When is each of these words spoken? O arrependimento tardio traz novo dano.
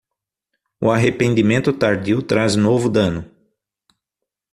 O 0.83 0.89
arrependimento 0.91 1.71
tardio 1.71 2.23
traz 2.23 2.55
novo 2.55 2.89
dano. 2.89 3.23